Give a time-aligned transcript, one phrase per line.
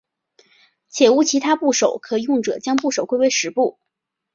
[0.89, 3.77] 且无其他部首可用者将部首归为石部。